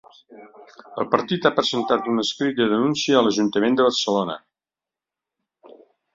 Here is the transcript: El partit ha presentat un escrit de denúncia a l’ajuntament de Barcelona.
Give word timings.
El 1.03 1.07
partit 1.11 1.45
ha 1.45 1.51
presentat 1.59 2.09
un 2.13 2.23
escrit 2.23 2.57
de 2.61 2.67
denúncia 2.73 3.19
a 3.21 3.23
l’ajuntament 3.27 3.79
de 3.83 3.87
Barcelona. 3.91 4.41